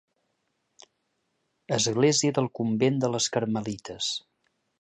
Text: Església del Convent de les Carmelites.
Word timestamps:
Església 1.77 2.37
del 2.39 2.51
Convent 2.63 3.01
de 3.05 3.15
les 3.17 3.31
Carmelites. 3.37 4.13